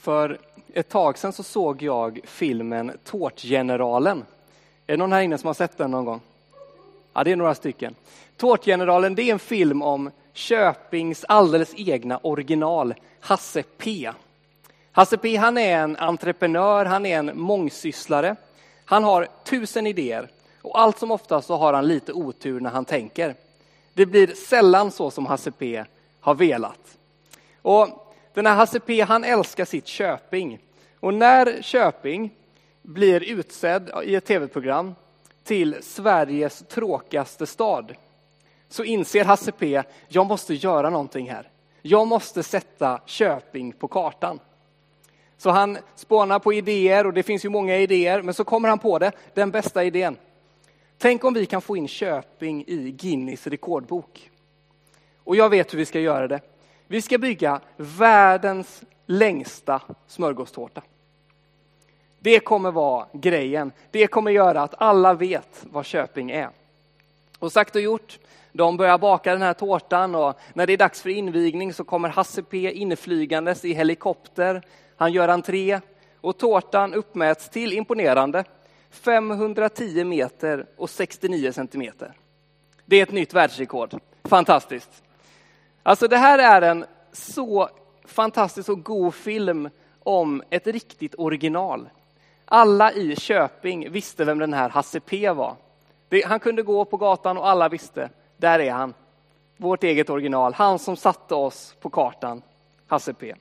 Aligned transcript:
För 0.00 0.38
ett 0.74 0.88
tag 0.88 1.18
sedan 1.18 1.32
så 1.32 1.42
såg 1.42 1.82
jag 1.82 2.20
filmen 2.24 2.92
Tårtgeneralen. 3.04 4.18
Är 4.86 4.92
det 4.92 4.96
någon 4.96 5.12
här 5.12 5.20
inne 5.20 5.38
som 5.38 5.46
har 5.46 5.54
sett 5.54 5.78
den 5.78 5.90
någon 5.90 6.04
gång? 6.04 6.20
Ja, 7.12 7.24
det 7.24 7.32
är 7.32 7.36
några 7.36 7.54
stycken. 7.54 7.94
Tårtgeneralen, 8.36 9.14
det 9.14 9.22
är 9.22 9.32
en 9.32 9.38
film 9.38 9.82
om 9.82 10.10
Köpings 10.32 11.24
alldeles 11.28 11.74
egna 11.76 12.18
original, 12.22 12.94
Hasse 13.20 13.62
P. 13.62 14.10
Hasse 14.92 15.16
P 15.16 15.36
han 15.36 15.58
är 15.58 15.78
en 15.78 15.96
entreprenör, 15.96 16.84
han 16.84 17.06
är 17.06 17.18
en 17.18 17.30
mångsysslare. 17.34 18.36
Han 18.84 19.04
har 19.04 19.28
tusen 19.44 19.86
idéer 19.86 20.28
och 20.62 20.80
allt 20.80 20.98
som 20.98 21.10
oftast 21.10 21.46
så 21.46 21.56
har 21.56 21.72
han 21.72 21.88
lite 21.88 22.12
otur 22.12 22.60
när 22.60 22.70
han 22.70 22.84
tänker. 22.84 23.34
Det 23.94 24.06
blir 24.06 24.26
sällan 24.26 24.90
så 24.90 25.10
som 25.10 25.26
Hasse 25.26 25.50
P 25.50 25.84
har 26.20 26.34
velat. 26.34 26.98
Och 27.62 28.09
den 28.34 28.46
här 28.46 28.54
Hasse 28.54 28.80
P 28.80 29.00
han 29.00 29.24
älskar 29.24 29.64
sitt 29.64 29.86
Köping. 29.86 30.58
Och 31.00 31.14
när 31.14 31.62
Köping 31.62 32.30
blir 32.82 33.24
utsedd 33.24 33.90
i 34.04 34.14
ett 34.14 34.24
tv-program 34.24 34.94
till 35.44 35.76
Sveriges 35.82 36.64
tråkigaste 36.68 37.46
stad 37.46 37.94
så 38.68 38.84
inser 38.84 39.24
Hasse 39.24 39.52
P, 39.52 39.82
jag 40.08 40.26
måste 40.26 40.54
göra 40.54 40.90
någonting 40.90 41.30
här. 41.30 41.50
Jag 41.82 42.06
måste 42.06 42.42
sätta 42.42 43.00
Köping 43.06 43.72
på 43.72 43.88
kartan. 43.88 44.40
Så 45.36 45.50
han 45.50 45.78
spånar 45.94 46.38
på 46.38 46.52
idéer 46.52 47.06
och 47.06 47.12
det 47.12 47.22
finns 47.22 47.44
ju 47.44 47.48
många 47.48 47.76
idéer, 47.76 48.22
men 48.22 48.34
så 48.34 48.44
kommer 48.44 48.68
han 48.68 48.78
på 48.78 48.98
det, 48.98 49.12
den 49.34 49.50
bästa 49.50 49.84
idén. 49.84 50.16
Tänk 50.98 51.24
om 51.24 51.34
vi 51.34 51.46
kan 51.46 51.62
få 51.62 51.76
in 51.76 51.88
Köping 51.88 52.64
i 52.66 52.90
Guinness 52.90 53.46
rekordbok. 53.46 54.30
Och 55.24 55.36
jag 55.36 55.48
vet 55.48 55.72
hur 55.72 55.78
vi 55.78 55.86
ska 55.86 56.00
göra 56.00 56.28
det. 56.28 56.40
Vi 56.90 57.02
ska 57.02 57.18
bygga 57.18 57.60
världens 57.76 58.82
längsta 59.06 59.82
smörgåstårta. 60.06 60.82
Det 62.18 62.40
kommer 62.40 62.70
vara 62.70 63.06
grejen. 63.12 63.72
Det 63.90 64.06
kommer 64.06 64.30
göra 64.30 64.62
att 64.62 64.74
alla 64.78 65.14
vet 65.14 65.66
vad 65.70 65.84
Köping 65.84 66.30
är. 66.30 66.50
Och 67.38 67.52
sagt 67.52 67.74
och 67.74 67.80
gjort, 67.80 68.18
de 68.52 68.76
börjar 68.76 68.98
baka 68.98 69.32
den 69.32 69.42
här 69.42 69.52
tårtan 69.52 70.14
och 70.14 70.38
när 70.54 70.66
det 70.66 70.72
är 70.72 70.76
dags 70.76 71.02
för 71.02 71.10
invigning 71.10 71.72
så 71.72 71.84
kommer 71.84 72.08
Hasse 72.08 72.42
P 72.42 72.72
inflygandes 72.72 73.64
i 73.64 73.72
helikopter. 73.72 74.62
Han 74.96 75.12
gör 75.12 75.28
entré 75.28 75.80
och 76.20 76.38
tårtan 76.38 76.94
uppmäts 76.94 77.48
till 77.48 77.72
imponerande 77.72 78.44
510 78.90 80.04
meter 80.04 80.66
och 80.76 80.90
69 80.90 81.52
centimeter. 81.52 82.12
Det 82.84 82.96
är 82.96 83.02
ett 83.02 83.12
nytt 83.12 83.34
världsrekord. 83.34 84.00
Fantastiskt. 84.24 85.02
Alltså 85.90 86.08
det 86.08 86.16
här 86.16 86.38
är 86.38 86.62
en 86.62 86.84
så 87.12 87.68
fantastisk 88.04 88.68
och 88.68 88.82
god 88.82 89.14
film 89.14 89.70
om 90.02 90.42
ett 90.50 90.66
riktigt 90.66 91.14
original. 91.18 91.88
Alla 92.44 92.92
i 92.92 93.16
Köping 93.16 93.90
visste 93.90 94.24
vem 94.24 94.38
den 94.38 94.52
här 94.52 94.68
Hasse 94.68 95.00
P 95.00 95.30
var. 95.30 95.56
Han 96.24 96.40
kunde 96.40 96.62
gå 96.62 96.84
på 96.84 96.96
gatan 96.96 97.38
och 97.38 97.48
alla 97.48 97.68
visste, 97.68 98.10
där 98.36 98.58
är 98.58 98.70
han. 98.70 98.94
Vårt 99.56 99.84
eget 99.84 100.10
original, 100.10 100.54
han 100.54 100.78
som 100.78 100.96
satte 100.96 101.34
oss 101.34 101.74
på 101.80 101.90
kartan, 101.90 102.42
Hasse 102.86 103.12
P. 103.14 103.34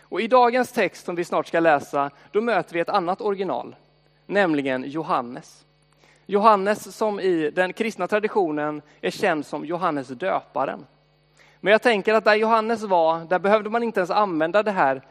Och 0.00 0.20
i 0.20 0.28
dagens 0.28 0.72
text 0.72 1.04
som 1.04 1.14
vi 1.14 1.24
snart 1.24 1.46
ska 1.46 1.60
läsa, 1.60 2.10
då 2.30 2.40
möter 2.40 2.74
vi 2.74 2.80
ett 2.80 2.88
annat 2.88 3.20
original, 3.20 3.76
nämligen 4.26 4.84
Johannes. 4.90 5.64
Johannes 6.26 6.96
som 6.96 7.20
i 7.20 7.50
den 7.50 7.72
kristna 7.72 8.08
traditionen 8.08 8.82
är 9.00 9.10
känd 9.10 9.46
som 9.46 9.64
Johannes 9.64 10.08
döparen. 10.08 10.86
Men 11.60 11.72
jag 11.72 11.82
tänker 11.82 12.14
att 12.14 12.24
där 12.24 12.34
Johannes 12.34 12.82
var, 12.82 13.20
där 13.20 13.38
behövde 13.38 13.70
man 13.70 13.82
inte 13.82 14.00
ens 14.00 14.10
använda 14.10 14.62
det 14.62 14.70
här 14.70 15.02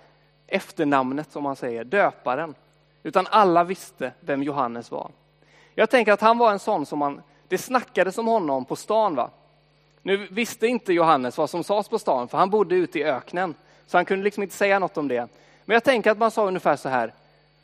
efternamnet 0.48 1.32
som 1.32 1.44
man 1.44 1.56
säger, 1.56 1.84
döparen. 1.84 2.56
Utan 3.04 3.28
alla 3.30 3.64
visste 3.64 4.12
vem 4.20 4.44
Johannes 4.44 4.92
var. 4.92 5.12
Jag 5.76 5.90
tänker 5.90 6.12
att 6.12 6.22
han 6.22 6.38
var 6.38 6.52
en 6.52 6.60
sån 6.60 6.86
som 6.86 7.00
man, 7.00 7.22
det 7.48 7.58
snackades 7.58 8.18
om 8.18 8.28
honom 8.28 8.66
på 8.66 8.76
stan. 8.76 9.16
va? 9.16 9.30
Nu 10.02 10.28
visste 10.32 10.68
inte 10.68 10.94
Johannes 10.94 11.38
vad 11.38 11.50
som 11.50 11.64
sades 11.64 11.90
på 11.90 12.00
stan, 12.00 12.28
för 12.28 12.38
han 12.38 12.50
bodde 12.50 12.76
ute 12.76 13.00
i 13.00 13.04
öknen. 13.04 13.56
Så 13.88 13.98
han 13.98 14.06
kunde 14.06 14.24
liksom 14.24 14.44
inte 14.44 14.56
säga 14.56 14.80
något 14.80 14.98
om 14.98 15.08
det. 15.08 15.28
Men 15.66 15.74
jag 15.74 15.84
tänker 15.84 16.12
att 16.12 16.18
man 16.18 16.32
sa 16.32 16.48
ungefär 16.48 16.76
så 16.76 16.90
här. 16.90 17.14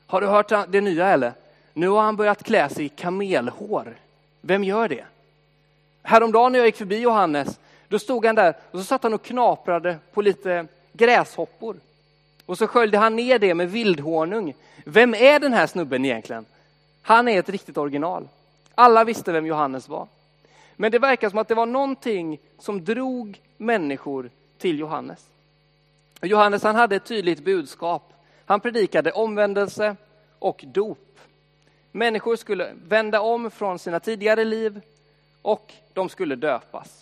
Har 0.08 0.22
du 0.22 0.28
hört 0.28 0.52
det 0.68 0.82
nya 0.82 1.08
eller? 1.08 1.34
Nu 1.74 1.90
har 1.90 2.02
han 2.02 2.16
börjat 2.16 2.44
klä 2.44 2.70
sig 2.70 2.86
i 2.86 2.90
kamelhår. 2.90 3.96
Vem 4.42 4.64
gör 4.64 4.88
det? 4.88 5.06
Häromdagen 6.04 6.52
när 6.52 6.60
jag 6.60 6.66
gick 6.66 6.78
förbi 6.78 7.00
Johannes, 7.00 7.60
då 7.92 8.00
stod 8.00 8.26
han 8.26 8.36
där 8.36 8.56
och 8.72 8.80
så 8.80 8.86
satt 8.86 9.04
han 9.04 9.14
och 9.14 9.24
knaprade 9.24 9.98
på 10.14 10.22
lite 10.22 10.68
gräshoppor. 10.94 11.76
Och 12.46 12.58
så 12.58 12.68
sköljde 12.68 12.98
han 12.98 13.16
ner 13.16 13.40
det 13.40 13.54
med 13.54 13.72
vildhonung. 13.72 14.54
Vem 14.86 15.14
är 15.14 15.40
den 15.40 15.54
här 15.54 15.68
snubben 15.68 16.06
egentligen? 16.06 16.46
Han 17.02 17.28
är 17.28 17.40
ett 17.40 17.50
riktigt 17.50 17.78
original. 17.78 18.28
Alla 18.76 19.04
visste 19.04 19.32
vem 19.32 19.46
Johannes 19.46 19.90
var. 19.90 20.08
Men 20.76 20.92
det 20.92 21.00
verkar 21.00 21.30
som 21.30 21.40
att 21.40 21.48
det 21.48 21.56
var 21.56 21.66
någonting 21.66 22.40
som 22.60 22.86
drog 22.86 23.42
människor 23.58 24.30
till 24.58 24.80
Johannes. 24.80 25.26
Johannes 26.22 26.64
han 26.64 26.76
hade 26.76 26.96
ett 26.96 27.06
tydligt 27.06 27.44
budskap. 27.44 28.14
Han 28.46 28.60
predikade 28.60 29.12
omvändelse 29.12 29.96
och 30.40 30.64
dop. 30.68 31.20
Människor 31.92 32.36
skulle 32.36 32.74
vända 32.88 33.22
om 33.22 33.52
från 33.52 33.80
sina 33.80 34.00
tidigare 34.00 34.44
liv 34.44 34.82
och 35.42 35.74
de 35.94 36.10
skulle 36.10 36.36
döpas. 36.36 37.02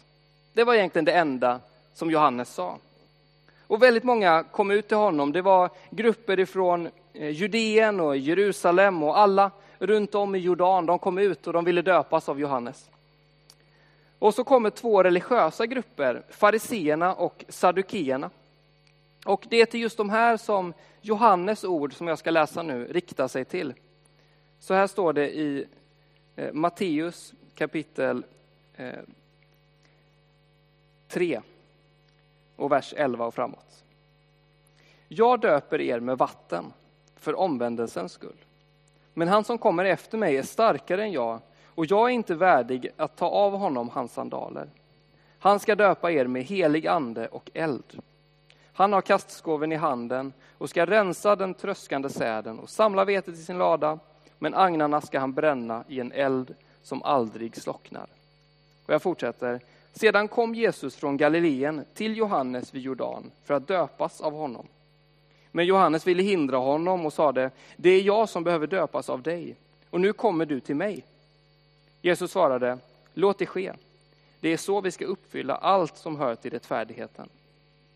Det 0.59 0.63
var 0.63 0.75
egentligen 0.75 1.05
det 1.05 1.11
enda 1.11 1.59
som 1.93 2.11
Johannes 2.11 2.53
sa. 2.53 2.77
Och 3.67 3.83
väldigt 3.83 4.03
många 4.03 4.43
kom 4.43 4.71
ut 4.71 4.87
till 4.87 4.97
honom. 4.97 5.31
Det 5.31 5.41
var 5.41 5.69
grupper 5.89 6.39
ifrån 6.39 6.89
eh, 7.13 7.29
Judeen 7.29 7.99
och 7.99 8.17
Jerusalem 8.17 9.03
och 9.03 9.19
alla 9.19 9.51
runt 9.77 10.15
om 10.15 10.35
i 10.35 10.37
Jordan. 10.37 10.85
De 10.85 10.99
kom 10.99 11.17
ut 11.17 11.47
och 11.47 11.53
de 11.53 11.65
ville 11.65 11.81
döpas 11.81 12.29
av 12.29 12.39
Johannes. 12.39 12.89
Och 14.19 14.35
så 14.35 14.43
kommer 14.43 14.69
två 14.69 15.03
religiösa 15.03 15.65
grupper, 15.65 16.23
fariseerna 16.29 17.13
och 17.13 17.45
saddukeerna. 17.49 18.29
Och 19.25 19.45
det 19.49 19.61
är 19.61 19.65
till 19.65 19.81
just 19.81 19.97
de 19.97 20.09
här 20.09 20.37
som 20.37 20.73
Johannes 21.01 21.63
ord, 21.63 21.93
som 21.93 22.07
jag 22.07 22.19
ska 22.19 22.31
läsa 22.31 22.63
nu, 22.63 22.85
riktar 22.85 23.27
sig 23.27 23.45
till. 23.45 23.73
Så 24.59 24.73
här 24.73 24.87
står 24.87 25.13
det 25.13 25.29
i 25.29 25.65
eh, 26.35 26.53
Matteus 26.53 27.33
kapitel 27.55 28.23
eh, 28.77 28.93
3 31.09 31.41
och 32.55 32.71
vers 32.71 32.93
11 32.97 33.25
och 33.25 33.33
framåt. 33.33 33.83
Jag 35.07 35.39
döper 35.39 35.81
er 35.81 35.99
med 35.99 36.17
vatten 36.17 36.73
för 37.15 37.39
omvändelsens 37.39 38.11
skull. 38.11 38.37
Men 39.13 39.27
han 39.27 39.43
som 39.43 39.57
kommer 39.57 39.85
efter 39.85 40.17
mig 40.17 40.37
är 40.37 40.43
starkare 40.43 41.03
än 41.03 41.11
jag 41.11 41.39
och 41.65 41.85
jag 41.85 42.09
är 42.09 42.13
inte 42.13 42.35
värdig 42.35 42.89
att 42.97 43.15
ta 43.15 43.25
av 43.29 43.57
honom 43.57 43.89
hans 43.89 44.13
sandaler. 44.13 44.69
Han 45.39 45.59
ska 45.59 45.75
döpa 45.75 46.11
er 46.11 46.27
med 46.27 46.43
helig 46.43 46.87
ande 46.87 47.27
och 47.27 47.51
eld. 47.53 48.01
Han 48.73 48.93
har 48.93 49.01
kastskoven 49.01 49.71
i 49.71 49.75
handen 49.75 50.33
och 50.57 50.69
ska 50.69 50.85
rensa 50.85 51.35
den 51.35 51.53
tröskande 51.53 52.09
säden 52.09 52.59
och 52.59 52.69
samla 52.69 53.05
vetet 53.05 53.33
i 53.33 53.43
sin 53.43 53.57
lada, 53.57 53.99
men 54.37 54.53
agnarna 54.53 55.01
ska 55.01 55.19
han 55.19 55.33
bränna 55.33 55.83
i 55.87 55.99
en 55.99 56.11
eld 56.11 56.55
som 56.83 57.03
aldrig 57.03 57.55
slocknar. 57.55 58.07
Och 58.85 58.93
jag 58.93 59.01
fortsätter. 59.01 59.59
Sedan 59.99 60.27
kom 60.27 60.55
Jesus 60.55 60.95
från 60.95 61.17
Galileen 61.17 61.85
till 61.93 62.17
Johannes 62.17 62.73
vid 62.73 62.81
Jordan 62.81 63.31
för 63.45 63.53
att 63.53 63.67
döpas 63.67 64.21
av 64.21 64.33
honom. 64.33 64.67
Men 65.51 65.65
Johannes 65.65 66.07
ville 66.07 66.23
hindra 66.23 66.57
honom 66.57 67.05
och 67.05 67.13
sade, 67.13 67.51
det 67.77 67.89
är 67.89 68.01
jag 68.01 68.29
som 68.29 68.43
behöver 68.43 68.67
döpas 68.67 69.09
av 69.09 69.21
dig, 69.21 69.55
och 69.89 70.01
nu 70.01 70.13
kommer 70.13 70.45
du 70.45 70.59
till 70.59 70.75
mig. 70.75 71.05
Jesus 72.01 72.31
svarade, 72.31 72.77
låt 73.13 73.37
det 73.37 73.45
ske. 73.45 73.73
Det 74.39 74.49
är 74.49 74.57
så 74.57 74.81
vi 74.81 74.91
ska 74.91 75.05
uppfylla 75.05 75.55
allt 75.55 75.97
som 75.97 76.17
hör 76.17 76.35
till 76.35 76.51
rättfärdigheten. 76.51 77.29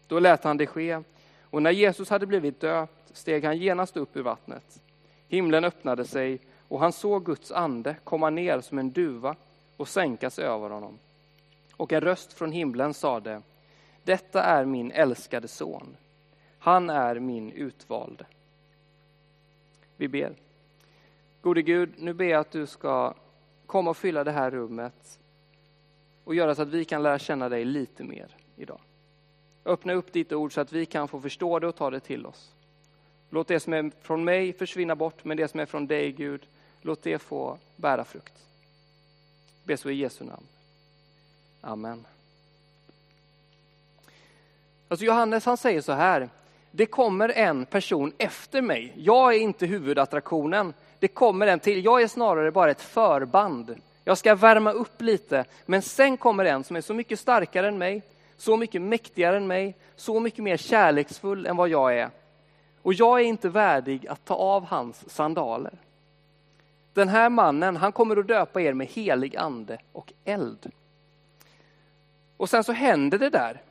Då 0.07 0.19
lät 0.19 0.43
han 0.43 0.57
det 0.57 0.67
ske, 0.67 1.01
och 1.41 1.61
när 1.61 1.71
Jesus 1.71 2.09
hade 2.09 2.25
blivit 2.25 2.61
döpt 2.61 3.17
steg 3.17 3.45
han 3.45 3.57
genast 3.57 3.97
upp 3.97 4.17
ur 4.17 4.23
vattnet. 4.23 4.79
Himlen 5.27 5.65
öppnade 5.65 6.05
sig, 6.05 6.39
och 6.67 6.79
han 6.79 6.91
såg 6.91 7.25
Guds 7.25 7.51
ande 7.51 7.95
komma 8.03 8.29
ner 8.29 8.61
som 8.61 8.79
en 8.79 8.91
duva 8.91 9.35
och 9.77 9.87
sänka 9.87 10.29
sig 10.29 10.45
över 10.45 10.69
honom. 10.69 10.99
Och 11.77 11.93
en 11.93 12.01
röst 12.01 12.33
från 12.33 12.51
himlen 12.51 12.93
sade, 12.93 13.41
detta 14.03 14.43
är 14.43 14.65
min 14.65 14.91
älskade 14.91 15.47
son. 15.47 15.97
Han 16.59 16.89
är 16.89 17.19
min 17.19 17.51
utvalde. 17.51 18.25
Vi 19.97 20.07
ber. 20.07 20.35
Gode 21.41 21.61
Gud, 21.61 21.93
nu 21.97 22.13
ber 22.13 22.25
jag 22.25 22.39
att 22.39 22.51
du 22.51 22.67
ska 22.67 23.13
komma 23.65 23.89
och 23.89 23.97
fylla 23.97 24.23
det 24.23 24.31
här 24.31 24.51
rummet 24.51 25.19
och 26.23 26.35
göra 26.35 26.55
så 26.55 26.61
att 26.61 26.67
vi 26.67 26.85
kan 26.85 27.03
lära 27.03 27.19
känna 27.19 27.49
dig 27.49 27.65
lite 27.65 28.03
mer 28.03 28.35
idag. 28.55 28.79
Öppna 29.65 29.93
upp 29.93 30.13
ditt 30.13 30.31
ord 30.31 30.53
så 30.53 30.61
att 30.61 30.71
vi 30.71 30.85
kan 30.85 31.07
få 31.07 31.21
förstå 31.21 31.59
det 31.59 31.67
och 31.67 31.75
ta 31.75 31.89
det 31.89 31.99
till 31.99 32.25
oss. 32.25 32.51
Låt 33.29 33.47
det 33.47 33.59
som 33.59 33.73
är 33.73 33.91
från 34.01 34.23
mig 34.23 34.53
försvinna 34.53 34.95
bort, 34.95 35.23
men 35.23 35.37
det 35.37 35.47
som 35.47 35.59
är 35.59 35.65
från 35.65 35.87
dig, 35.87 36.11
Gud, 36.11 36.47
låt 36.81 37.01
det 37.01 37.19
få 37.19 37.57
bära 37.75 38.03
frukt. 38.03 38.33
Be 39.63 39.77
så 39.77 39.89
i 39.89 39.95
Jesu 39.95 40.25
namn. 40.25 40.47
Amen. 41.65 42.05
Alltså 44.87 45.05
Johannes 45.05 45.45
han 45.45 45.57
säger 45.57 45.81
så 45.81 45.91
här, 45.91 46.29
det 46.71 46.85
kommer 46.85 47.29
en 47.29 47.65
person 47.65 48.13
efter 48.17 48.61
mig. 48.61 48.93
Jag 48.95 49.35
är 49.35 49.39
inte 49.39 49.65
huvudattraktionen. 49.65 50.73
Det 50.99 51.07
kommer 51.07 51.47
en 51.47 51.59
till. 51.59 51.85
Jag 51.85 52.01
är 52.01 52.07
snarare 52.07 52.51
bara 52.51 52.71
ett 52.71 52.81
förband. 52.81 53.75
Jag 54.03 54.17
ska 54.17 54.35
värma 54.35 54.71
upp 54.71 55.01
lite, 55.01 55.45
men 55.65 55.81
sen 55.81 56.17
kommer 56.17 56.45
en 56.45 56.63
som 56.63 56.75
är 56.75 56.81
så 56.81 56.93
mycket 56.93 57.19
starkare 57.19 57.67
än 57.67 57.77
mig, 57.77 58.01
så 58.37 58.57
mycket 58.57 58.81
mäktigare 58.81 59.37
än 59.37 59.47
mig, 59.47 59.75
så 59.95 60.19
mycket 60.19 60.43
mer 60.43 60.57
kärleksfull 60.57 61.45
än 61.45 61.57
vad 61.57 61.69
jag 61.69 61.97
är. 61.97 62.09
Och 62.81 62.93
jag 62.93 63.19
är 63.19 63.23
inte 63.23 63.49
värdig 63.49 64.07
att 64.07 64.25
ta 64.25 64.35
av 64.35 64.65
hans 64.65 65.09
sandaler. 65.09 65.73
Den 66.93 67.09
här 67.09 67.29
mannen, 67.29 67.77
han 67.77 67.91
kommer 67.91 68.17
att 68.17 68.27
döpa 68.27 68.61
er 68.61 68.73
med 68.73 68.87
helig 68.87 69.37
ande 69.37 69.77
och 69.91 70.13
eld. 70.25 70.71
Och 72.37 72.49
sen 72.49 72.63
så 72.63 72.71
händer 72.71 73.17
det 73.17 73.29
där. 73.29 73.61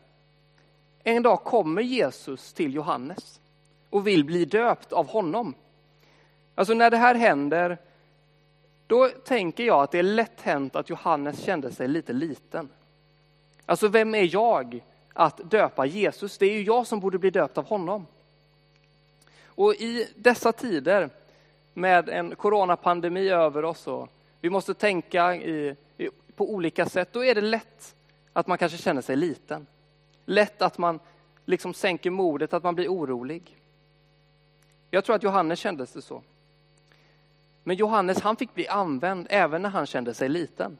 En 1.04 1.22
dag 1.22 1.44
kommer 1.44 1.82
Jesus 1.82 2.52
till 2.52 2.74
Johannes 2.74 3.40
och 3.90 4.06
vill 4.06 4.24
bli 4.24 4.44
döpt 4.44 4.92
av 4.92 5.06
honom. 5.06 5.54
Alltså 6.54 6.74
när 6.74 6.90
det 6.90 6.96
här 6.96 7.14
händer, 7.14 7.78
då 8.86 9.08
tänker 9.08 9.64
jag 9.64 9.82
att 9.82 9.90
det 9.90 9.98
är 9.98 10.02
lätt 10.02 10.40
hänt 10.40 10.76
att 10.76 10.90
Johannes 10.90 11.40
kände 11.40 11.72
sig 11.72 11.88
lite 11.88 12.12
liten. 12.12 12.68
Alltså 13.66 13.88
vem 13.88 14.14
är 14.14 14.34
jag 14.34 14.82
att 15.12 15.50
döpa 15.50 15.86
Jesus? 15.86 16.38
Det 16.38 16.46
är 16.46 16.52
ju 16.52 16.62
jag 16.62 16.86
som 16.86 17.00
borde 17.00 17.18
bli 17.18 17.30
döpt 17.30 17.58
av 17.58 17.66
honom. 17.66 18.06
Och 19.44 19.74
i 19.74 20.08
dessa 20.16 20.52
tider 20.52 21.10
med 21.74 22.08
en 22.08 22.34
coronapandemi 22.34 23.28
över 23.28 23.64
oss 23.64 23.86
och 23.86 24.08
vi 24.40 24.50
måste 24.50 24.74
tänka 24.74 25.34
i, 25.34 25.76
på 26.36 26.50
olika 26.50 26.86
sätt, 26.86 27.08
då 27.12 27.24
är 27.24 27.34
det 27.34 27.40
lätt 27.40 27.94
att 28.32 28.46
man 28.46 28.58
kanske 28.58 28.78
känner 28.78 29.02
sig 29.02 29.16
liten. 29.16 29.66
Lätt 30.24 30.62
att 30.62 30.78
man 30.78 31.00
liksom 31.44 31.74
sänker 31.74 32.10
modet, 32.10 32.52
att 32.52 32.62
man 32.62 32.74
blir 32.74 32.88
orolig. 32.88 33.58
Jag 34.90 35.04
tror 35.04 35.16
att 35.16 35.22
Johannes 35.22 35.58
kände 35.58 35.86
sig 35.86 36.02
så. 36.02 36.22
Men 37.62 37.76
Johannes 37.76 38.20
han 38.20 38.36
fick 38.36 38.54
bli 38.54 38.68
använd 38.68 39.26
även 39.30 39.62
när 39.62 39.68
han 39.68 39.86
kände 39.86 40.14
sig 40.14 40.28
liten. 40.28 40.78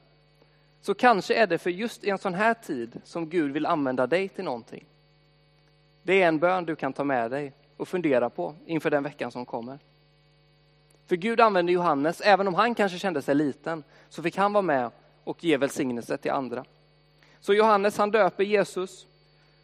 Så 0.81 0.95
kanske 0.95 1.35
är 1.35 1.47
det 1.47 1.59
för 1.59 1.71
just 1.71 2.05
i 2.05 2.11
en 2.11 2.19
sån 2.19 2.35
här 2.35 2.55
tid 2.55 3.01
som 3.05 3.29
Gud 3.29 3.53
vill 3.53 3.67
använda 3.67 4.07
dig 4.07 4.29
till 4.29 4.45
någonting. 4.45 4.85
Det 6.03 6.23
är 6.23 6.29
en 6.29 6.39
bön 6.39 6.65
du 6.65 6.77
kan 6.77 6.93
ta 6.93 7.05
med 7.05 7.31
dig 7.31 7.53
och 7.77 7.89
fundera 7.89 8.31
på 8.31 8.55
inför 8.67 8.91
den 8.91 9.03
veckan 9.03 9.31
som 9.31 9.47
kommer. 9.47 9.79
För 11.07 11.17
Gud 11.17 11.41
använde 11.41 11.73
Johannes, 11.73 12.21
även 12.21 12.49
om 12.49 12.55
han 12.55 12.75
kanske 12.75 12.99
kände 12.99 13.23
sig 13.23 13.35
liten, 13.35 13.85
så 14.09 14.23
fick 14.23 14.37
han 14.37 14.53
vara 14.53 14.63
med 14.63 14.91
och 15.25 15.45
ge 15.45 15.57
välsignelse 15.57 16.17
till 16.17 16.31
andra. 16.31 16.65
Så 17.43 17.55
Johannes 17.55 17.99
han 17.99 18.11
döper 18.11 18.45
Jesus 18.45 19.07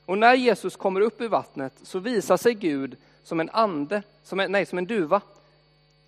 och 0.06 0.18
när 0.18 0.34
Jesus 0.34 0.76
kommer 0.76 1.00
upp 1.00 1.20
ur 1.20 1.28
vattnet 1.28 1.72
så 1.82 1.98
visar 1.98 2.36
sig 2.36 2.54
Gud 2.54 2.96
som 3.22 3.40
en 3.40 3.50
ande, 3.50 4.02
som 4.22 4.40
en, 4.40 4.52
nej, 4.52 4.66
som 4.66 4.78
en 4.78 4.86
duva. 4.86 5.20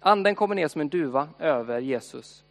Anden 0.01 0.35
kommer 0.35 0.55
ner 0.55 0.69
som 0.69 0.81
en 0.81 0.89
duva 0.89 1.29
över 1.39 1.81
Jesus. 1.81 2.43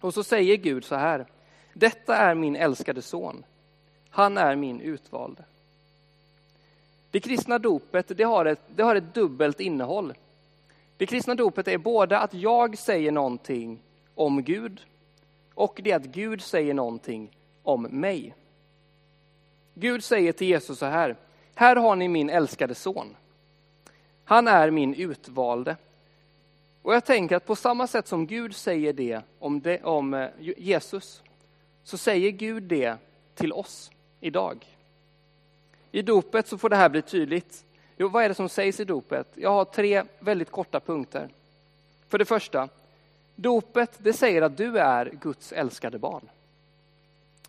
Och 0.00 0.14
så 0.14 0.24
säger 0.24 0.56
Gud 0.56 0.84
så 0.84 0.94
här, 0.94 1.26
detta 1.72 2.16
är 2.16 2.34
min 2.34 2.56
älskade 2.56 3.02
son, 3.02 3.44
han 4.10 4.38
är 4.38 4.56
min 4.56 4.80
utvalde. 4.80 5.44
Det 7.10 7.20
kristna 7.20 7.58
dopet 7.58 8.06
det 8.08 8.24
har, 8.24 8.44
ett, 8.44 8.60
det 8.76 8.82
har 8.82 8.96
ett 8.96 9.14
dubbelt 9.14 9.60
innehåll. 9.60 10.14
Det 10.96 11.06
kristna 11.06 11.34
dopet 11.34 11.68
är 11.68 11.78
både 11.78 12.18
att 12.18 12.34
jag 12.34 12.78
säger 12.78 13.12
någonting 13.12 13.82
om 14.14 14.42
Gud 14.42 14.80
och 15.54 15.80
det 15.84 15.92
att 15.92 16.04
Gud 16.04 16.42
säger 16.42 16.74
någonting 16.74 17.30
om 17.62 17.82
mig. 17.82 18.34
Gud 19.74 20.04
säger 20.04 20.32
till 20.32 20.46
Jesus 20.46 20.78
så 20.78 20.86
här, 20.86 21.16
här 21.54 21.76
har 21.76 21.96
ni 21.96 22.08
min 22.08 22.30
älskade 22.30 22.74
son. 22.74 23.16
Han 24.24 24.48
är 24.48 24.70
min 24.70 24.94
utvalde. 24.94 25.76
Och 26.82 26.94
jag 26.94 27.04
tänker 27.04 27.36
att 27.36 27.46
på 27.46 27.56
samma 27.56 27.86
sätt 27.86 28.08
som 28.08 28.26
Gud 28.26 28.56
säger 28.56 28.92
det 28.92 29.20
om, 29.38 29.60
det, 29.60 29.82
om 29.82 30.14
eh, 30.14 30.28
Jesus, 30.38 31.22
så 31.84 31.98
säger 31.98 32.30
Gud 32.30 32.62
det 32.62 32.96
till 33.34 33.52
oss 33.52 33.90
idag. 34.20 34.66
I 35.92 36.02
dopet 36.02 36.48
så 36.48 36.58
får 36.58 36.68
det 36.68 36.76
här 36.76 36.88
bli 36.88 37.02
tydligt. 37.02 37.64
Jo, 37.96 38.08
vad 38.08 38.24
är 38.24 38.28
det 38.28 38.34
som 38.34 38.48
sägs 38.48 38.80
i 38.80 38.84
dopet? 38.84 39.28
Jag 39.34 39.50
har 39.50 39.64
tre 39.64 40.02
väldigt 40.18 40.50
korta 40.50 40.80
punkter. 40.80 41.28
För 42.08 42.18
det 42.18 42.24
första, 42.24 42.68
dopet 43.34 43.90
det 43.98 44.12
säger 44.12 44.42
att 44.42 44.56
du 44.56 44.78
är 44.78 45.12
Guds 45.20 45.52
älskade 45.52 45.98
barn. 45.98 46.28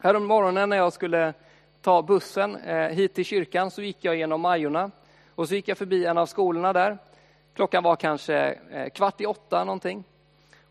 Härom 0.03 0.25
morgonen 0.25 0.69
när 0.69 0.77
jag 0.77 0.93
skulle 0.93 1.33
ta 1.81 2.01
bussen 2.01 2.55
eh, 2.55 2.87
hit 2.87 3.13
till 3.13 3.25
kyrkan 3.25 3.71
så 3.71 3.81
gick 3.81 3.97
jag 4.01 4.15
genom 4.15 4.41
Majorna 4.41 4.91
och 5.35 5.47
så 5.47 5.55
gick 5.55 5.67
jag 5.67 5.77
förbi 5.77 6.05
en 6.05 6.17
av 6.17 6.25
skolorna 6.25 6.73
där. 6.73 6.97
Klockan 7.53 7.83
var 7.83 7.95
kanske 7.95 8.57
eh, 8.71 8.89
kvart 8.89 9.21
i 9.21 9.25
åtta 9.25 9.63
någonting. 9.63 10.03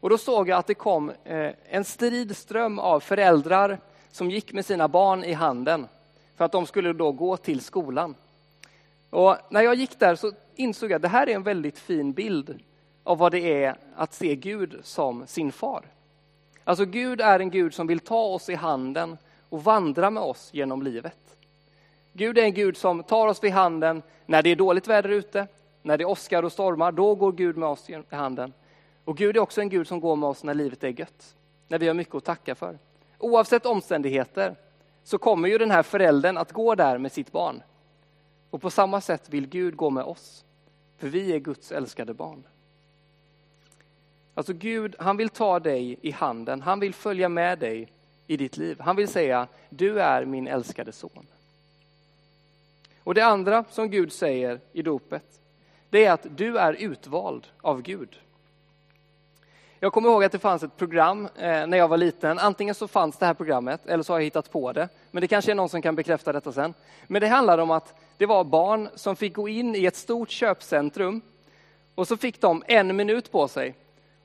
Och 0.01 0.11
då 0.11 0.19
såg 0.19 0.49
jag 0.49 0.59
att 0.59 0.67
det 0.67 0.75
kom 0.75 1.11
eh, 1.25 1.51
en 1.65 1.85
strid 1.85 2.37
ström 2.37 2.79
av 2.79 3.01
föräldrar 3.01 3.79
som 4.11 4.31
gick 4.31 4.53
med 4.53 4.67
sina 4.67 4.89
barn 4.89 5.25
i 5.25 5.33
handen 5.33 5.89
för 6.37 6.45
att 6.45 6.53
de 6.53 6.67
skulle 6.67 6.93
då 6.93 7.13
gå 7.13 7.37
till 7.37 7.61
skolan. 7.61 8.15
Och 9.11 9.37
när 9.51 9.63
jag 9.63 9.75
gick 9.75 9.99
där 9.99 10.15
så 10.15 10.33
insåg 10.55 10.91
jag 10.91 10.97
att 10.97 11.03
det 11.03 11.09
här 11.09 11.29
är 11.29 11.35
en 11.35 11.43
väldigt 11.43 11.79
fin 11.79 12.13
bild 12.13 12.61
av 13.05 13.19
vad 13.19 13.33
det 13.33 13.65
är 13.65 13.77
att 13.97 14.15
se 14.15 14.37
Gud 14.37 14.81
som 14.83 15.27
sin 15.27 15.53
far. 15.53 15.85
Alltså 16.71 16.85
Gud 16.85 17.21
är 17.21 17.41
en 17.41 17.51
Gud 17.51 17.75
som 17.75 17.87
vill 17.87 18.01
ta 18.01 18.23
oss 18.23 18.49
i 18.49 18.55
handen 18.55 19.19
och 19.49 19.65
vandra 19.65 20.11
med 20.11 20.23
oss 20.23 20.51
genom 20.53 20.83
livet. 20.83 21.37
Gud 22.13 22.39
är 22.39 22.43
en 22.43 22.55
Gud 22.55 22.77
som 22.77 23.03
tar 23.03 23.27
oss 23.27 23.45
vid 23.45 23.53
handen 23.53 24.03
när 24.27 24.43
det 24.43 24.51
är 24.51 24.57
dåligt 24.57 24.89
väder 24.89 25.09
ute, 25.09 25.47
när 25.83 25.99
det 25.99 26.05
åskar 26.05 26.43
och 26.43 26.53
stormar, 26.53 26.93
då 26.93 27.15
går 27.15 27.33
Gud 27.33 27.57
med 27.57 27.69
oss 27.69 27.91
i 27.91 28.03
handen. 28.11 28.53
Och 29.05 29.17
Gud 29.17 29.37
är 29.37 29.41
också 29.41 29.61
en 29.61 29.69
Gud 29.69 29.89
som 29.89 30.01
går 30.01 30.17
med 30.17 30.29
oss 30.29 30.45
när 30.45 30.55
livet 30.55 30.85
är 30.85 31.01
gött, 31.01 31.37
när 31.69 31.79
vi 31.79 31.87
har 31.87 31.95
mycket 31.95 32.15
att 32.15 32.25
tacka 32.25 32.55
för. 32.55 32.79
Oavsett 33.19 33.67
omständigheter 33.67 34.57
så 35.05 35.19
kommer 35.19 35.49
ju 35.49 35.59
den 35.59 35.71
här 35.71 35.83
föräldern 35.83 36.37
att 36.37 36.53
gå 36.53 36.75
där 36.75 36.99
med 36.99 37.13
sitt 37.13 37.33
barn. 37.33 37.63
Och 38.51 38.63
på 38.63 38.71
samma 38.71 39.01
sätt 39.01 39.29
vill 39.29 39.47
Gud 39.47 39.77
gå 39.77 39.91
med 39.91 40.05
oss, 40.05 40.45
för 40.99 41.09
vi 41.09 41.33
är 41.33 41.39
Guds 41.39 41.73
älskade 41.73 42.15
barn. 42.15 42.45
Alltså 44.35 44.53
Gud, 44.53 44.97
han 44.99 45.17
vill 45.17 45.29
ta 45.29 45.61
dig 45.61 45.99
i 46.03 46.11
handen, 46.11 46.63
han 46.63 46.81
vill 46.81 46.95
följa 46.95 47.29
med 47.29 47.59
dig 47.59 47.89
i 48.27 48.37
ditt 48.37 48.57
liv. 48.57 48.81
Han 48.81 48.97
vill 48.97 49.09
säga, 49.09 49.49
du 49.69 50.01
är 50.01 50.25
min 50.25 50.47
älskade 50.47 50.93
son. 50.93 51.27
Och 53.05 53.15
det 53.15 53.25
andra 53.25 53.65
som 53.71 53.91
Gud 53.91 54.13
säger 54.13 54.61
i 54.73 54.83
dopet, 54.83 55.41
det 55.91 56.05
är 56.05 56.13
att 56.13 56.27
du 56.37 56.59
är 56.59 56.73
utvald 56.73 57.47
av 57.61 57.83
Gud. 57.83 58.19
Jag 59.83 59.93
kommer 59.93 60.09
ihåg 60.09 60.25
att 60.25 60.33
det 60.33 60.39
fanns 60.39 60.63
ett 60.63 60.77
program 60.77 61.29
eh, 61.37 61.67
när 61.67 61.77
jag 61.77 61.89
var 61.89 61.97
liten. 61.97 62.39
Antingen 62.39 62.75
så 62.75 62.89
fanns 62.89 63.17
det 63.17 63.27
här 63.27 63.35
programmet 63.35 63.87
eller 63.87 64.03
så 64.03 64.13
har 64.13 64.19
jag 64.19 64.25
hittat 64.25 64.51
på 64.51 64.73
det. 64.73 64.89
Men 65.11 65.21
det 65.21 65.29
kanske 65.29 65.51
är 65.51 65.55
någon 65.55 65.69
som 65.69 65.83
kan 65.83 65.97
bekräfta 65.97 66.33
detta 66.33 66.53
sen. 66.53 66.75
Men 67.07 67.21
det 67.21 67.29
handlade 67.29 67.63
om 67.63 67.71
att 67.71 67.95
det 68.17 68.27
var 68.27 68.45
barn 68.45 68.89
som 68.95 69.17
fick 69.17 69.35
gå 69.35 69.49
in 69.49 69.77
i 69.77 69.85
ett 69.85 69.97
stort 69.97 70.31
köpcentrum 70.31 71.21
och 71.95 72.09
så 72.09 72.17
fick 72.17 72.41
de 72.41 72.63
en 72.67 72.97
minut 72.97 73.33
på 73.33 73.49
sig 73.49 73.75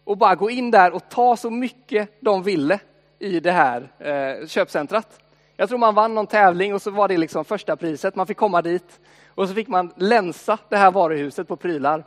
och 0.05 0.17
bara 0.17 0.35
gå 0.35 0.49
in 0.49 0.71
där 0.71 0.91
och 0.91 1.09
ta 1.09 1.37
så 1.37 1.49
mycket 1.49 2.09
de 2.19 2.43
ville 2.43 2.79
i 3.19 3.39
det 3.39 3.51
här 3.51 3.89
eh, 3.99 4.47
köpcentrat. 4.47 5.19
Jag 5.57 5.69
tror 5.69 5.79
man 5.79 5.95
vann 5.95 6.15
någon 6.15 6.27
tävling 6.27 6.73
och 6.73 6.81
så 6.81 6.91
var 6.91 7.07
det 7.07 7.17
liksom 7.17 7.45
första 7.45 7.75
priset. 7.75 8.15
Man 8.15 8.27
fick 8.27 8.37
komma 8.37 8.61
dit 8.61 8.99
och 9.27 9.47
så 9.47 9.53
fick 9.53 9.67
man 9.67 9.93
länsa 9.95 10.57
det 10.69 10.77
här 10.77 10.91
varuhuset 10.91 11.47
på 11.47 11.55
prylar. 11.55 12.03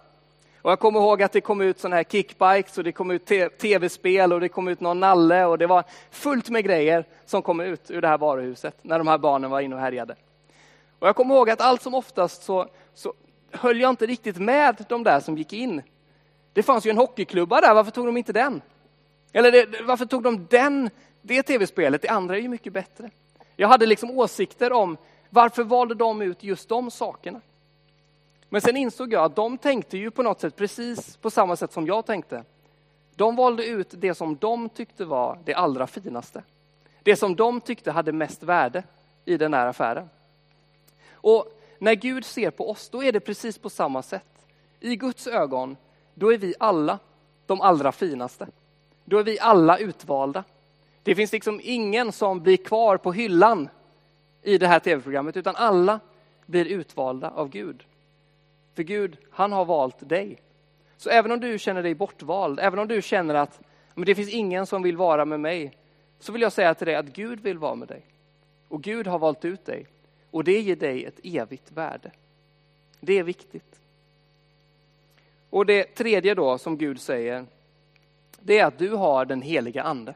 Och 0.62 0.70
jag 0.70 0.78
kommer 0.78 1.00
ihåg 1.00 1.22
att 1.22 1.32
det 1.32 1.40
kom 1.40 1.60
ut 1.60 1.80
sådana 1.80 1.96
här 1.96 2.04
kickbikes 2.04 2.78
och 2.78 2.84
det 2.84 2.92
kom 2.92 3.10
ut 3.10 3.26
tv-spel 3.60 4.32
och 4.32 4.40
det 4.40 4.48
kom 4.48 4.68
ut 4.68 4.80
någon 4.80 5.00
nalle 5.00 5.44
och 5.44 5.58
det 5.58 5.66
var 5.66 5.84
fullt 6.10 6.48
med 6.50 6.64
grejer 6.64 7.04
som 7.26 7.42
kom 7.42 7.60
ut 7.60 7.90
ur 7.90 8.00
det 8.00 8.08
här 8.08 8.18
varuhuset 8.18 8.74
när 8.82 8.98
de 8.98 9.08
här 9.08 9.18
barnen 9.18 9.50
var 9.50 9.60
inne 9.60 9.74
och 9.74 9.80
härjade. 9.80 10.14
Och 10.98 11.08
jag 11.08 11.16
kommer 11.16 11.34
ihåg 11.34 11.50
att 11.50 11.60
allt 11.60 11.82
som 11.82 11.94
oftast 11.94 12.42
så, 12.42 12.66
så 12.94 13.12
höll 13.52 13.80
jag 13.80 13.90
inte 13.90 14.06
riktigt 14.06 14.38
med 14.38 14.84
de 14.88 15.04
där 15.04 15.20
som 15.20 15.38
gick 15.38 15.52
in. 15.52 15.82
Det 16.58 16.62
fanns 16.62 16.86
ju 16.86 16.90
en 16.90 16.98
hockeyklubba 16.98 17.60
där, 17.60 17.74
varför 17.74 17.90
tog 17.90 18.06
de 18.06 18.16
inte 18.16 18.32
den? 18.32 18.62
Eller 19.32 19.52
det, 19.52 19.82
varför 19.82 20.06
tog 20.06 20.22
de 20.22 20.46
den, 20.50 20.90
det 21.22 21.42
tv-spelet? 21.42 22.02
Det 22.02 22.08
andra 22.08 22.36
är 22.36 22.40
ju 22.40 22.48
mycket 22.48 22.72
bättre. 22.72 23.10
Jag 23.56 23.68
hade 23.68 23.86
liksom 23.86 24.10
åsikter 24.10 24.72
om 24.72 24.96
varför 25.30 25.64
valde 25.64 25.94
de 25.94 26.22
ut 26.22 26.42
just 26.42 26.68
de 26.68 26.90
sakerna? 26.90 27.40
Men 28.48 28.60
sen 28.60 28.76
insåg 28.76 29.12
jag 29.12 29.24
att 29.24 29.36
de 29.36 29.58
tänkte 29.58 29.98
ju 29.98 30.10
på 30.10 30.22
något 30.22 30.40
sätt 30.40 30.56
precis 30.56 31.16
på 31.16 31.30
samma 31.30 31.56
sätt 31.56 31.72
som 31.72 31.86
jag 31.86 32.06
tänkte. 32.06 32.44
De 33.14 33.36
valde 33.36 33.66
ut 33.66 33.88
det 33.90 34.14
som 34.14 34.36
de 34.36 34.68
tyckte 34.68 35.04
var 35.04 35.38
det 35.44 35.54
allra 35.54 35.86
finaste. 35.86 36.42
Det 37.02 37.16
som 37.16 37.36
de 37.36 37.60
tyckte 37.60 37.90
hade 37.90 38.12
mest 38.12 38.42
värde 38.42 38.82
i 39.24 39.36
den 39.36 39.54
här 39.54 39.66
affären. 39.66 40.08
Och 41.12 41.60
när 41.78 41.94
Gud 41.94 42.24
ser 42.24 42.50
på 42.50 42.70
oss, 42.70 42.88
då 42.88 43.04
är 43.04 43.12
det 43.12 43.20
precis 43.20 43.58
på 43.58 43.70
samma 43.70 44.02
sätt. 44.02 44.46
I 44.80 44.96
Guds 44.96 45.26
ögon, 45.26 45.76
då 46.18 46.32
är 46.32 46.38
vi 46.38 46.54
alla 46.58 46.98
de 47.46 47.60
allra 47.60 47.92
finaste. 47.92 48.46
Då 49.04 49.18
är 49.18 49.24
vi 49.24 49.40
alla 49.40 49.78
utvalda. 49.78 50.44
Det 51.02 51.14
finns 51.14 51.32
liksom 51.32 51.60
ingen 51.64 52.12
som 52.12 52.40
blir 52.40 52.56
kvar 52.56 52.96
på 52.96 53.12
hyllan 53.12 53.68
i 54.42 54.58
det 54.58 54.66
här 54.66 54.78
tv-programmet, 54.78 55.36
utan 55.36 55.56
alla 55.56 56.00
blir 56.46 56.64
utvalda 56.64 57.30
av 57.30 57.48
Gud. 57.48 57.84
För 58.74 58.82
Gud, 58.82 59.16
han 59.30 59.52
har 59.52 59.64
valt 59.64 60.08
dig. 60.08 60.40
Så 60.96 61.10
även 61.10 61.32
om 61.32 61.40
du 61.40 61.58
känner 61.58 61.82
dig 61.82 61.94
bortvald, 61.94 62.60
även 62.60 62.78
om 62.78 62.88
du 62.88 63.02
känner 63.02 63.34
att 63.34 63.60
men 63.98 64.06
det 64.06 64.14
finns 64.14 64.30
ingen 64.30 64.66
som 64.66 64.82
vill 64.82 64.96
vara 64.96 65.24
med 65.24 65.40
mig, 65.40 65.72
så 66.20 66.32
vill 66.32 66.42
jag 66.42 66.52
säga 66.52 66.74
till 66.74 66.86
dig 66.86 66.96
att 66.96 67.06
Gud 67.06 67.40
vill 67.40 67.58
vara 67.58 67.74
med 67.74 67.88
dig. 67.88 68.02
Och 68.68 68.82
Gud 68.82 69.06
har 69.06 69.18
valt 69.18 69.44
ut 69.44 69.64
dig. 69.64 69.86
Och 70.30 70.44
det 70.44 70.60
ger 70.60 70.76
dig 70.76 71.04
ett 71.04 71.20
evigt 71.22 71.72
värde. 71.72 72.10
Det 73.00 73.18
är 73.18 73.22
viktigt. 73.22 73.80
Och 75.50 75.66
det 75.66 75.84
tredje 75.84 76.34
då 76.34 76.58
som 76.58 76.78
Gud 76.78 77.00
säger, 77.00 77.46
det 78.40 78.58
är 78.58 78.64
att 78.64 78.78
du 78.78 78.90
har 78.90 79.24
den 79.24 79.42
heliga 79.42 79.82
ande. 79.82 80.14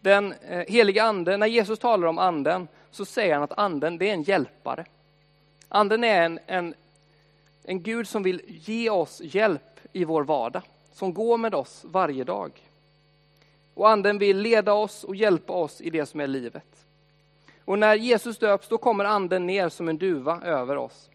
Den 0.00 0.32
eh, 0.32 0.64
heliga 0.68 1.04
ande, 1.04 1.36
när 1.36 1.46
Jesus 1.46 1.78
talar 1.78 2.08
om 2.08 2.18
anden 2.18 2.68
så 2.90 3.04
säger 3.04 3.34
han 3.34 3.42
att 3.42 3.58
anden 3.58 3.98
det 3.98 4.08
är 4.08 4.14
en 4.14 4.22
hjälpare. 4.22 4.84
Anden 5.68 6.04
är 6.04 6.22
en, 6.22 6.38
en, 6.46 6.74
en 7.64 7.82
Gud 7.82 8.08
som 8.08 8.22
vill 8.22 8.42
ge 8.46 8.90
oss 8.90 9.20
hjälp 9.24 9.80
i 9.92 10.04
vår 10.04 10.24
vardag, 10.24 10.62
som 10.92 11.14
går 11.14 11.38
med 11.38 11.54
oss 11.54 11.84
varje 11.84 12.24
dag. 12.24 12.52
Och 13.74 13.90
anden 13.90 14.18
vill 14.18 14.38
leda 14.38 14.72
oss 14.72 15.04
och 15.04 15.16
hjälpa 15.16 15.52
oss 15.52 15.80
i 15.80 15.90
det 15.90 16.06
som 16.06 16.20
är 16.20 16.26
livet. 16.26 16.86
Och 17.64 17.78
när 17.78 17.94
Jesus 17.94 18.38
döps, 18.38 18.68
då 18.68 18.78
kommer 18.78 19.04
anden 19.04 19.46
ner 19.46 19.68
som 19.68 19.88
en 19.88 19.98
duva 19.98 20.40
över 20.42 20.76
oss. 20.76 21.10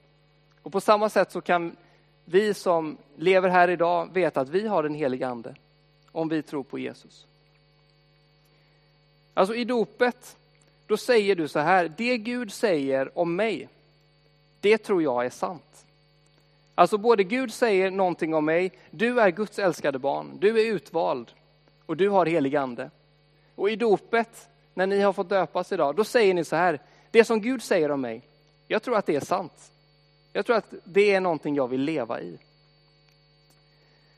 Och 0.61 0.71
på 0.71 0.81
samma 0.81 1.09
sätt 1.09 1.31
så 1.31 1.41
kan 1.41 1.75
vi 2.25 2.53
som 2.53 2.97
lever 3.15 3.49
här 3.49 3.69
idag 3.69 4.13
veta 4.13 4.41
att 4.41 4.49
vi 4.49 4.67
har 4.67 4.83
den 4.83 4.95
heliga 4.95 5.27
ande, 5.27 5.55
om 6.11 6.29
vi 6.29 6.41
tror 6.41 6.63
på 6.63 6.79
Jesus. 6.79 7.25
Alltså 9.33 9.55
i 9.55 9.65
dopet, 9.65 10.35
då 10.87 10.97
säger 10.97 11.35
du 11.35 11.47
så 11.47 11.59
här, 11.59 11.93
det 11.97 12.17
Gud 12.17 12.53
säger 12.53 13.17
om 13.17 13.35
mig, 13.35 13.69
det 14.59 14.77
tror 14.77 15.03
jag 15.03 15.25
är 15.25 15.29
sant. 15.29 15.85
Alltså 16.75 16.97
både 16.97 17.23
Gud 17.23 17.53
säger 17.53 17.91
någonting 17.91 18.33
om 18.33 18.45
mig, 18.45 18.71
du 18.91 19.21
är 19.21 19.29
Guds 19.29 19.59
älskade 19.59 19.99
barn, 19.99 20.37
du 20.39 20.61
är 20.61 20.73
utvald 20.73 21.31
och 21.85 21.97
du 21.97 22.09
har 22.09 22.25
helig 22.25 22.55
ande. 22.55 22.89
Och 23.55 23.69
i 23.69 23.75
dopet, 23.75 24.49
när 24.73 24.87
ni 24.87 25.01
har 25.01 25.13
fått 25.13 25.29
döpas 25.29 25.71
idag, 25.71 25.95
då 25.95 26.03
säger 26.03 26.33
ni 26.33 26.43
så 26.43 26.55
här, 26.55 26.79
det 27.11 27.23
som 27.23 27.41
Gud 27.41 27.63
säger 27.63 27.91
om 27.91 28.01
mig, 28.01 28.21
jag 28.67 28.83
tror 28.83 28.97
att 28.97 29.05
det 29.05 29.15
är 29.15 29.25
sant. 29.25 29.71
Jag 30.35 30.45
tror 30.45 30.55
att 30.55 30.73
det 30.83 31.11
är 31.11 31.19
någonting 31.19 31.55
jag 31.55 31.67
vill 31.67 31.81
leva 31.81 32.21
i. 32.21 32.37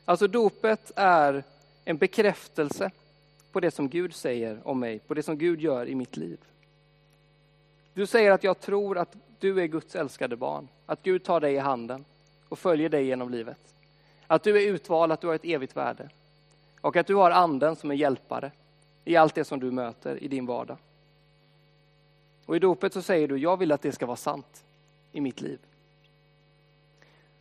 Alltså 0.04 0.26
dopet 0.26 0.92
är 0.96 1.44
en 1.84 1.96
bekräftelse 1.96 2.90
på 3.52 3.60
det 3.60 3.70
som 3.70 3.88
Gud 3.88 4.14
säger 4.14 4.60
om 4.64 4.80
mig, 4.80 4.98
på 4.98 5.14
det 5.14 5.22
som 5.22 5.38
Gud 5.38 5.60
gör 5.60 5.86
i 5.88 5.94
mitt 5.94 6.16
liv. 6.16 6.38
Du 7.94 8.06
säger 8.06 8.30
att 8.30 8.44
jag 8.44 8.60
tror 8.60 8.98
att 8.98 9.16
du 9.38 9.60
är 9.62 9.66
Guds 9.66 9.94
älskade 9.94 10.36
barn, 10.36 10.68
att 10.86 11.02
Gud 11.02 11.24
tar 11.24 11.40
dig 11.40 11.54
i 11.54 11.58
handen 11.58 12.04
och 12.48 12.58
följer 12.58 12.88
dig 12.88 13.06
genom 13.06 13.30
livet. 13.30 13.74
Att 14.26 14.42
du 14.42 14.56
är 14.62 14.72
utvald, 14.72 15.12
att 15.12 15.20
du 15.20 15.26
har 15.26 15.34
ett 15.34 15.44
evigt 15.44 15.76
värde 15.76 16.08
och 16.80 16.96
att 16.96 17.06
du 17.06 17.14
har 17.14 17.30
anden 17.30 17.76
som 17.76 17.90
en 17.90 17.96
hjälpare 17.96 18.52
i 19.04 19.16
allt 19.16 19.34
det 19.34 19.44
som 19.44 19.60
du 19.60 19.70
möter 19.70 20.22
i 20.22 20.28
din 20.28 20.46
vardag. 20.46 20.76
Och 22.46 22.56
i 22.56 22.58
dopet 22.58 22.92
så 22.92 23.02
säger 23.02 23.28
du, 23.28 23.36
jag 23.36 23.56
vill 23.56 23.72
att 23.72 23.82
det 23.82 23.92
ska 23.92 24.06
vara 24.06 24.16
sant 24.16 24.64
i 25.12 25.20
mitt 25.20 25.40
liv. 25.40 25.58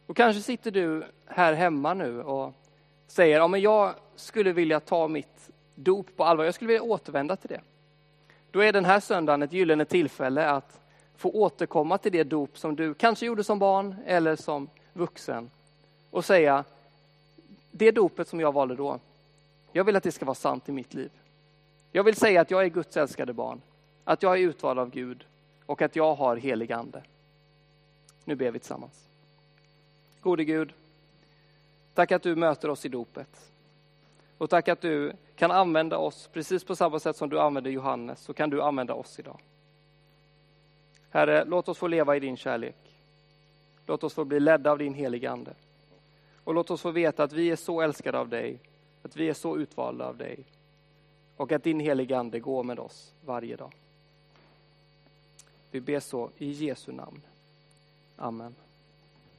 Och 0.08 0.16
kanske 0.16 0.42
sitter 0.42 0.72
du 0.72 1.04
här 1.26 1.54
hemma 1.54 1.94
nu 1.94 2.22
och 2.22 2.54
säger, 3.08 3.38
ja 3.38 3.48
men 3.48 3.62
jag 3.62 3.94
skulle 4.16 4.54
vilja 4.54 4.80
ta 4.80 5.08
mitt 5.08 5.50
dop 5.76 6.16
på 6.16 6.24
allvar, 6.24 6.46
jag 6.46 6.54
skulle 6.54 6.68
vilja 6.68 6.84
återvända 6.84 7.36
till 7.36 7.50
det. 7.50 7.62
Då 8.52 8.60
är 8.60 8.74
den 8.74 8.86
här 8.86 9.00
söndagen 9.00 9.44
ett 9.44 9.54
gyllene 9.54 9.86
tillfälle 9.86 10.50
att 10.50 10.80
få 11.18 11.30
återkomma 11.30 11.98
till 11.98 12.12
det 12.12 12.24
dop 12.24 12.58
som 12.58 12.76
du 12.76 12.94
kanske 12.94 13.26
gjorde 13.26 13.44
som 13.44 13.60
barn 13.60 13.96
eller 14.06 14.36
som 14.36 14.70
vuxen 14.94 15.50
och 16.12 16.26
säga, 16.26 16.64
det 17.72 17.92
dopet 17.92 18.28
som 18.28 18.40
jag 18.40 18.52
valde 18.52 18.76
då, 18.76 19.00
jag 19.72 19.84
vill 19.84 19.96
att 19.96 20.04
det 20.04 20.12
ska 20.12 20.26
vara 20.26 20.36
sant 20.36 20.70
i 20.70 20.72
mitt 20.72 20.94
liv. 20.94 21.12
Jag 21.92 22.04
vill 22.04 22.16
säga 22.16 22.42
att 22.42 22.52
jag 22.52 22.64
är 22.64 22.68
Guds 22.68 22.98
älskade 22.98 23.34
barn, 23.34 23.62
att 24.04 24.24
jag 24.24 24.34
är 24.34 24.42
utvald 24.42 24.80
av 24.80 24.90
Gud 24.90 25.26
och 25.66 25.82
att 25.82 25.96
jag 25.96 26.16
har 26.16 26.36
helig 26.36 26.72
ande. 26.72 27.04
Nu 28.24 28.36
ber 28.36 28.52
vi 28.52 28.60
tillsammans. 28.60 29.07
Gode 30.28 30.44
Gud, 30.44 30.74
tack 31.94 32.12
att 32.12 32.24
du 32.24 32.36
möter 32.36 32.70
oss 32.70 32.86
i 32.86 32.90
dopet. 32.90 33.52
Och 34.38 34.50
tack 34.50 34.68
att 34.68 34.82
du 34.82 35.14
kan 35.36 35.52
använda 35.52 35.98
oss 35.98 36.30
precis 36.34 36.64
på 36.64 36.76
samma 36.76 37.00
sätt 37.00 37.16
som 37.16 37.30
du 37.30 37.40
använde 37.40 37.70
Johannes, 37.70 38.22
så 38.22 38.34
kan 38.34 38.50
du 38.50 38.62
använda 38.62 38.94
oss 38.94 39.20
idag. 39.20 39.40
Herre, 41.10 41.46
låt 41.46 41.70
oss 41.70 41.78
få 41.78 41.88
leva 41.88 42.16
i 42.16 42.20
din 42.20 42.38
kärlek. 42.38 42.76
Låt 43.86 44.04
oss 44.04 44.14
få 44.14 44.26
bli 44.26 44.40
ledda 44.40 44.72
av 44.72 44.78
din 44.78 44.94
heliga 44.94 45.32
Ande. 45.32 45.54
Och 46.44 46.54
låt 46.54 46.72
oss 46.72 46.82
få 46.82 46.92
veta 46.92 47.24
att 47.24 47.34
vi 47.34 47.52
är 47.52 47.56
så 47.56 47.82
älskade 47.82 48.20
av 48.20 48.30
dig, 48.30 48.60
att 49.04 49.16
vi 49.16 49.30
är 49.30 49.34
så 49.34 49.58
utvalda 49.58 50.06
av 50.06 50.18
dig 50.18 50.46
och 51.38 51.52
att 51.52 51.64
din 51.64 51.80
heliga 51.80 52.18
Ande 52.18 52.40
går 52.40 52.64
med 52.64 52.80
oss 52.80 53.14
varje 53.26 53.56
dag. 53.56 53.74
Vi 55.72 55.82
ber 55.82 56.00
så 56.00 56.30
i 56.38 56.52
Jesu 56.52 56.92
namn. 56.92 57.22
Amen. 58.16 58.56